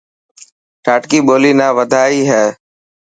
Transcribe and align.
ڌاٽڪي 0.85 1.19
ٻولي 1.27 1.51
نا 1.59 1.67
وڌائي 1.77 2.19
هي. 2.29 2.45